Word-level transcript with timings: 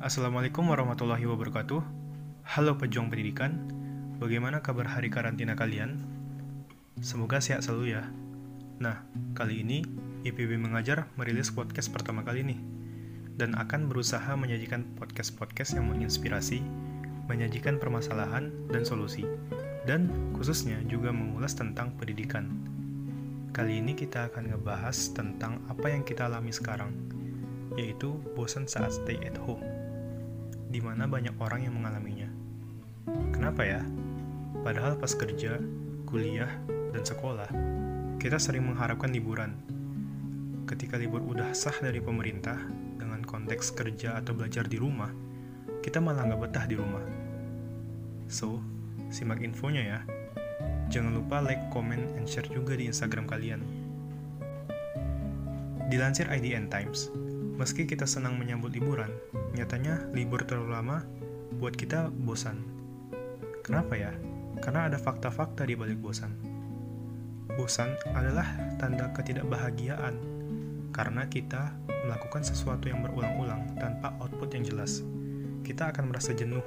Assalamualaikum 0.00 0.64
warahmatullahi 0.64 1.28
wabarakatuh. 1.28 1.84
Halo 2.56 2.72
pejuang 2.80 3.12
pendidikan, 3.12 3.68
bagaimana 4.16 4.64
kabar 4.64 4.88
hari 4.88 5.12
karantina 5.12 5.52
kalian? 5.52 6.00
Semoga 7.04 7.36
sehat 7.36 7.68
selalu 7.68 8.00
ya. 8.00 8.08
Nah, 8.80 9.04
kali 9.36 9.60
ini 9.60 9.84
IPB 10.24 10.56
Mengajar 10.56 11.04
merilis 11.20 11.52
podcast 11.52 11.92
pertama 11.92 12.24
kali 12.24 12.40
nih, 12.48 12.56
dan 13.36 13.52
akan 13.52 13.92
berusaha 13.92 14.32
menyajikan 14.40 14.88
podcast-podcast 14.96 15.76
yang 15.76 15.92
menginspirasi, 15.92 16.64
menyajikan 17.28 17.76
permasalahan 17.76 18.48
dan 18.72 18.88
solusi, 18.88 19.28
dan 19.84 20.08
khususnya 20.32 20.80
juga 20.88 21.12
mengulas 21.12 21.52
tentang 21.52 21.92
pendidikan. 22.00 22.48
Kali 23.52 23.84
ini 23.84 23.92
kita 23.92 24.32
akan 24.32 24.48
ngebahas 24.48 24.96
tentang 25.12 25.60
apa 25.68 25.92
yang 25.92 26.08
kita 26.08 26.24
alami 26.24 26.56
sekarang, 26.56 26.88
yaitu 27.76 28.16
bosan 28.32 28.64
saat 28.64 28.96
stay 28.96 29.20
at 29.20 29.36
home 29.36 29.79
di 30.70 30.78
mana 30.78 31.10
banyak 31.10 31.34
orang 31.42 31.66
yang 31.66 31.74
mengalaminya. 31.74 32.30
Kenapa 33.34 33.66
ya? 33.66 33.82
Padahal 34.62 34.94
pas 34.94 35.10
kerja, 35.10 35.58
kuliah, 36.06 36.50
dan 36.94 37.02
sekolah, 37.02 37.50
kita 38.22 38.38
sering 38.38 38.70
mengharapkan 38.70 39.10
liburan. 39.10 39.58
Ketika 40.70 40.94
libur 40.94 41.26
udah 41.26 41.50
sah 41.50 41.74
dari 41.82 41.98
pemerintah, 41.98 42.54
dengan 42.94 43.26
konteks 43.26 43.74
kerja 43.74 44.22
atau 44.22 44.38
belajar 44.38 44.70
di 44.70 44.78
rumah, 44.78 45.10
kita 45.82 45.98
malah 45.98 46.30
nggak 46.30 46.40
betah 46.46 46.66
di 46.70 46.78
rumah. 46.78 47.02
So, 48.30 48.62
simak 49.10 49.42
infonya 49.42 49.82
ya. 49.82 50.00
Jangan 50.90 51.18
lupa 51.18 51.42
like, 51.42 51.70
comment, 51.74 52.02
and 52.14 52.30
share 52.30 52.46
juga 52.46 52.78
di 52.78 52.86
Instagram 52.86 53.26
kalian. 53.26 53.62
Dilansir 55.90 56.30
IDN 56.30 56.70
Times, 56.70 57.10
Meski 57.60 57.84
kita 57.84 58.08
senang 58.08 58.40
menyambut 58.40 58.72
liburan, 58.72 59.12
nyatanya 59.52 60.00
libur 60.16 60.40
terlalu 60.48 60.80
lama 60.80 61.04
buat 61.60 61.76
kita 61.76 62.08
bosan. 62.08 62.56
Kenapa 63.60 64.00
ya? 64.00 64.16
Karena 64.64 64.88
ada 64.88 64.96
fakta-fakta 64.96 65.68
di 65.68 65.76
balik 65.76 66.00
bosan. 66.00 66.32
Bosan 67.60 67.92
adalah 68.16 68.48
tanda 68.80 69.12
ketidakbahagiaan 69.12 70.16
karena 70.88 71.28
kita 71.28 71.76
melakukan 72.08 72.40
sesuatu 72.40 72.88
yang 72.88 73.04
berulang-ulang 73.04 73.76
tanpa 73.76 74.16
output 74.24 74.56
yang 74.56 74.64
jelas. 74.64 75.04
Kita 75.60 75.92
akan 75.92 76.16
merasa 76.16 76.32
jenuh 76.32 76.64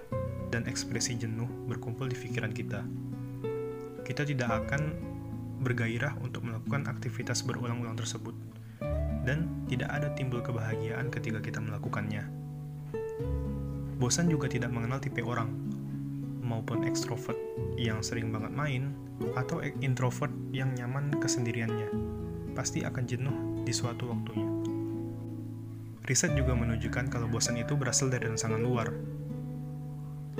dan 0.54 0.70
ekspresi 0.70 1.18
jenuh 1.18 1.50
berkumpul 1.66 2.06
di 2.06 2.14
pikiran 2.22 2.54
kita. 2.54 2.86
Kita 4.06 4.30
tidak 4.30 4.62
akan 4.62 4.94
bergairah 5.58 6.22
untuk 6.22 6.46
melakukan 6.46 6.86
aktivitas 6.86 7.42
berulang-ulang 7.42 7.98
tersebut 7.98 8.38
dan 9.24 9.48
tidak 9.72 9.90
ada 9.90 10.12
timbul 10.14 10.44
kebahagiaan 10.44 11.08
ketika 11.12 11.40
kita 11.40 11.60
melakukannya. 11.64 12.28
Bosan 13.98 14.28
juga 14.28 14.52
tidak 14.52 14.70
mengenal 14.76 15.00
tipe 15.00 15.24
orang, 15.24 15.48
maupun 16.44 16.84
ekstrovert 16.84 17.40
yang 17.80 18.04
sering 18.04 18.30
banget 18.36 18.52
main, 18.52 18.92
atau 19.40 19.64
introvert 19.80 20.32
yang 20.52 20.76
nyaman 20.76 21.16
kesendiriannya. 21.24 21.88
Pasti 22.54 22.84
akan 22.84 23.04
jenuh 23.08 23.38
di 23.64 23.72
suatu 23.72 24.12
waktunya. 24.12 24.46
Riset 26.04 26.36
juga 26.36 26.52
menunjukkan 26.52 27.08
kalau 27.08 27.32
bosan 27.32 27.56
itu 27.56 27.80
berasal 27.80 28.12
dari 28.12 28.28
rangsangan 28.28 28.60
luar. 28.60 28.92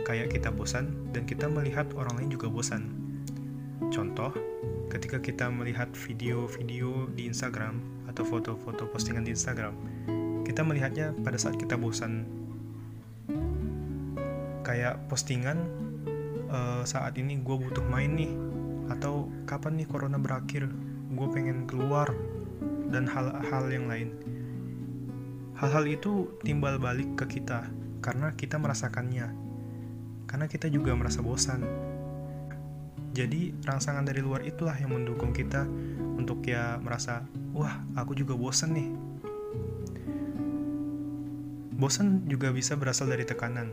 Kayak 0.04 0.36
kita 0.36 0.52
bosan, 0.52 1.16
dan 1.16 1.24
kita 1.24 1.48
melihat 1.48 1.88
orang 1.96 2.20
lain 2.20 2.36
juga 2.36 2.52
bosan. 2.52 2.92
Contoh, 3.90 4.34
ketika 4.94 5.18
kita 5.18 5.50
melihat 5.50 5.90
video-video 5.94 7.10
di 7.14 7.26
Instagram 7.26 7.82
atau 8.06 8.22
foto-foto 8.22 8.86
postingan 8.90 9.26
di 9.26 9.34
Instagram, 9.34 9.74
kita 10.46 10.62
melihatnya 10.62 11.18
pada 11.26 11.38
saat 11.40 11.58
kita 11.58 11.74
bosan. 11.80 12.26
Kayak 14.62 15.02
postingan 15.10 15.58
uh, 16.54 16.86
saat 16.86 17.18
ini 17.18 17.42
gue 17.42 17.58
butuh 17.58 17.84
main 17.90 18.14
nih, 18.14 18.34
atau 18.94 19.32
kapan 19.50 19.82
nih 19.82 19.88
corona 19.90 20.22
berakhir, 20.22 20.70
gue 21.14 21.28
pengen 21.34 21.66
keluar, 21.66 22.14
dan 22.94 23.10
hal-hal 23.10 23.66
yang 23.74 23.90
lain. 23.90 24.14
Hal-hal 25.58 25.86
itu 25.90 26.30
timbal 26.46 26.78
balik 26.78 27.18
ke 27.18 27.40
kita 27.40 27.70
karena 28.04 28.36
kita 28.36 28.60
merasakannya, 28.60 29.32
karena 30.30 30.46
kita 30.46 30.70
juga 30.70 30.94
merasa 30.94 31.24
bosan. 31.24 31.93
Jadi 33.14 33.54
rangsangan 33.62 34.02
dari 34.02 34.26
luar 34.26 34.42
itulah 34.42 34.74
yang 34.74 34.90
mendukung 34.90 35.30
kita 35.30 35.70
untuk 36.18 36.42
ya 36.50 36.82
merasa 36.82 37.22
wah 37.54 37.86
aku 37.94 38.18
juga 38.18 38.34
bosan 38.34 38.74
nih. 38.74 38.90
Bosan 41.78 42.26
juga 42.26 42.50
bisa 42.50 42.74
berasal 42.74 43.14
dari 43.14 43.22
tekanan. 43.22 43.70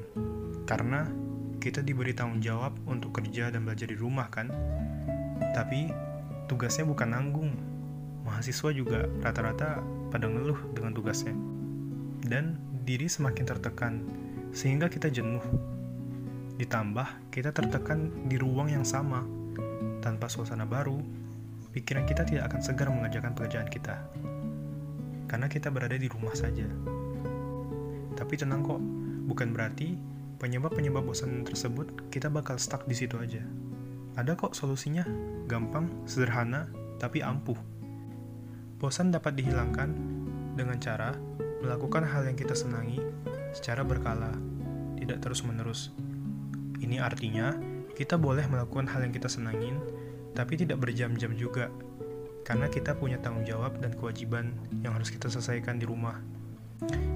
Karena 0.69 1.09
kita 1.57 1.81
diberi 1.81 2.13
tanggung 2.13 2.45
jawab 2.45 2.77
untuk 2.85 3.17
kerja 3.17 3.49
dan 3.49 3.65
belajar 3.65 3.89
di 3.89 3.97
rumah 3.97 4.29
kan? 4.29 4.53
Tapi 5.57 5.89
tugasnya 6.45 6.85
bukan 6.85 7.09
nanggung. 7.17 7.51
Mahasiswa 8.29 8.77
juga 8.77 9.09
rata-rata 9.25 9.81
pada 10.13 10.29
ngeluh 10.29 10.61
dengan 10.77 10.93
tugasnya. 10.93 11.33
Dan 12.21 12.61
diri 12.85 13.09
semakin 13.09 13.45
tertekan 13.49 14.05
sehingga 14.53 14.93
kita 14.93 15.09
jenuh 15.09 15.41
ditambah 16.61 17.33
kita 17.33 17.57
tertekan 17.57 18.13
di 18.29 18.37
ruang 18.37 18.69
yang 18.69 18.85
sama 18.85 19.25
tanpa 20.05 20.29
suasana 20.29 20.69
baru 20.69 21.01
pikiran 21.73 22.05
kita 22.05 22.29
tidak 22.29 22.53
akan 22.53 22.61
segar 22.61 22.93
mengerjakan 22.93 23.33
pekerjaan 23.33 23.69
kita. 23.73 23.97
Karena 25.25 25.49
kita 25.49 25.73
berada 25.73 25.97
di 25.97 26.05
rumah 26.11 26.37
saja. 26.37 26.69
Tapi 28.13 28.35
tenang 28.37 28.61
kok, 28.61 28.83
bukan 29.25 29.57
berarti 29.57 29.97
penyebab-penyebab 30.37 31.01
bosan 31.01 31.49
tersebut 31.49 32.13
kita 32.13 32.29
bakal 32.29 32.61
stuck 32.61 32.85
di 32.85 32.93
situ 32.93 33.17
aja. 33.17 33.41
Ada 34.21 34.37
kok 34.37 34.53
solusinya, 34.53 35.07
gampang, 35.49 35.89
sederhana, 36.05 36.69
tapi 37.01 37.25
ampuh. 37.25 37.57
Bosan 38.77 39.09
dapat 39.09 39.39
dihilangkan 39.39 39.97
dengan 40.59 40.77
cara 40.77 41.17
melakukan 41.65 42.05
hal 42.05 42.29
yang 42.29 42.37
kita 42.37 42.53
senangi 42.53 43.01
secara 43.57 43.81
berkala, 43.81 44.35
tidak 45.01 45.25
terus-menerus. 45.25 46.10
Ini 46.81 46.97
artinya, 46.99 47.55
kita 47.93 48.17
boleh 48.17 48.49
melakukan 48.49 48.89
hal 48.89 49.05
yang 49.05 49.13
kita 49.13 49.29
senangin 49.29 49.77
tapi 50.33 50.57
tidak 50.57 50.81
berjam-jam 50.81 51.35
juga, 51.37 51.69
karena 52.47 52.71
kita 52.71 52.97
punya 52.97 53.21
tanggung 53.21 53.45
jawab 53.45 53.77
dan 53.83 53.93
kewajiban 53.93 54.57
yang 54.81 54.97
harus 54.97 55.13
kita 55.13 55.29
selesaikan 55.29 55.77
di 55.77 55.85
rumah. 55.85 56.17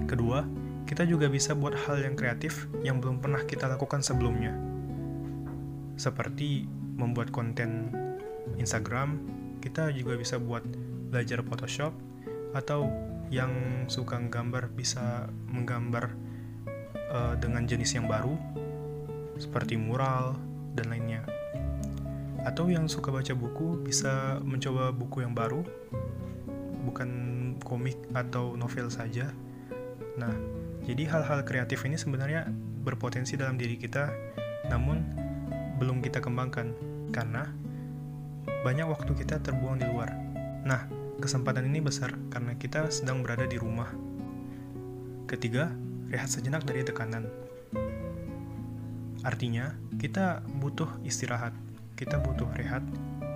Kedua, 0.04 0.44
kita 0.84 1.08
juga 1.08 1.30
bisa 1.32 1.56
buat 1.56 1.72
hal 1.88 2.04
yang 2.04 2.18
kreatif 2.18 2.68
yang 2.84 3.00
belum 3.00 3.22
pernah 3.24 3.40
kita 3.46 3.70
lakukan 3.70 4.04
sebelumnya, 4.04 4.52
seperti 5.96 6.68
membuat 7.00 7.32
konten 7.32 7.88
Instagram. 8.60 9.16
Kita 9.64 9.88
juga 9.96 10.20
bisa 10.20 10.36
buat 10.36 10.66
belajar 11.08 11.40
Photoshop, 11.40 11.96
atau 12.52 12.92
yang 13.32 13.50
suka 13.88 14.20
gambar 14.20 14.68
bisa 14.76 15.32
menggambar 15.48 16.12
uh, 17.08 17.34
dengan 17.40 17.64
jenis 17.64 17.96
yang 17.96 18.04
baru, 18.04 18.36
seperti 19.38 19.78
mural 19.78 20.38
dan 20.74 20.90
lainnya. 20.90 21.22
Atau 22.44 22.68
yang 22.68 22.90
suka 22.90 23.08
baca 23.08 23.32
buku 23.32 23.80
bisa 23.80 24.38
mencoba 24.44 24.92
buku 24.92 25.24
yang 25.24 25.32
baru 25.32 25.64
bukan 26.84 27.10
komik 27.64 27.96
atau 28.12 28.52
novel 28.54 28.92
saja. 28.92 29.32
Nah 30.20 30.34
jadi 30.84 31.08
hal-hal 31.08 31.40
kreatif 31.48 31.88
ini 31.88 31.96
sebenarnya 31.96 32.44
berpotensi 32.84 33.40
dalam 33.40 33.56
diri 33.56 33.80
kita 33.80 34.12
namun 34.68 35.00
belum 35.80 36.04
kita 36.04 36.20
kembangkan 36.20 36.76
karena 37.10 37.48
banyak 38.60 38.84
waktu 38.84 39.16
kita 39.16 39.40
terbuang 39.40 39.80
di 39.80 39.86
luar. 39.88 40.12
Nah 40.68 40.84
kesempatan 41.18 41.64
ini 41.64 41.80
besar 41.80 42.12
karena 42.28 42.52
kita 42.60 42.92
sedang 42.92 43.24
berada 43.24 43.48
di 43.48 43.56
rumah. 43.56 43.88
Ketiga 45.24 45.72
rehat 46.12 46.28
sejenak 46.28 46.68
dari 46.68 46.84
tekanan 46.84 47.43
artinya 49.24 49.72
kita 49.96 50.44
butuh 50.60 51.00
istirahat 51.02 51.56
kita 51.94 52.18
butuh 52.18 52.50
rehat, 52.58 52.82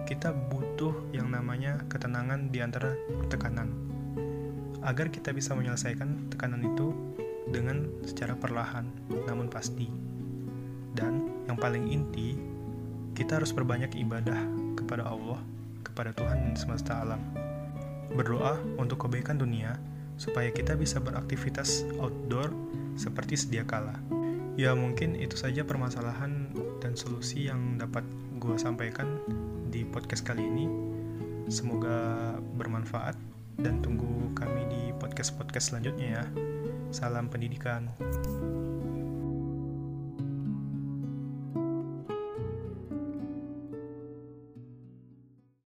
kita 0.02 0.34
butuh 0.34 0.90
yang 1.14 1.30
namanya 1.30 1.78
ketenangan 1.86 2.50
di 2.50 2.58
antara 2.58 2.98
tekanan. 3.30 3.70
Agar 4.82 5.14
kita 5.14 5.30
bisa 5.30 5.54
menyelesaikan 5.54 6.30
tekanan 6.30 6.74
itu 6.74 6.90
dengan 7.50 7.86
secara 8.02 8.34
perlahan, 8.34 8.86
namun 9.30 9.46
pasti. 9.46 9.86
Dan 10.94 11.46
yang 11.46 11.54
paling 11.54 11.86
inti, 11.86 12.34
kita 13.14 13.38
harus 13.38 13.54
berbanyak 13.54 13.94
ibadah 13.94 14.38
kepada 14.74 15.06
Allah, 15.06 15.38
kepada 15.86 16.10
Tuhan 16.14 16.58
semesta 16.58 16.98
alam. 16.98 17.22
Berdoa 18.10 18.58
untuk 18.74 19.06
kebaikan 19.06 19.38
dunia, 19.38 19.78
supaya 20.18 20.50
kita 20.50 20.74
bisa 20.74 20.98
beraktivitas 20.98 21.86
outdoor 22.02 22.50
seperti 22.98 23.38
sedia 23.38 23.62
kala. 23.62 23.94
Ya 24.58 24.74
mungkin 24.74 25.14
itu 25.14 25.38
saja 25.38 25.62
permasalahan 25.62 26.50
dan 26.82 26.98
solusi 26.98 27.46
yang 27.46 27.78
dapat 27.78 28.02
gue 28.42 28.58
sampaikan 28.58 29.22
di 29.70 29.86
podcast 29.86 30.26
kali 30.26 30.42
ini. 30.42 30.66
Semoga 31.46 32.34
bermanfaat 32.58 33.14
dan 33.62 33.78
tunggu 33.78 34.34
kami 34.34 34.66
di 34.66 34.82
podcast-podcast 34.98 35.70
selanjutnya 35.70 36.08
ya. 36.10 36.24
Salam 36.90 37.30
pendidikan. 37.30 37.86